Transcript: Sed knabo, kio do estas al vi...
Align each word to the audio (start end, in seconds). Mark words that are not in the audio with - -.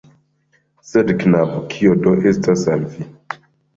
Sed 0.91 1.13
knabo, 1.25 1.61
kio 1.73 1.93
do 2.07 2.15
estas 2.33 2.65
al 2.77 2.89
vi... 2.95 3.11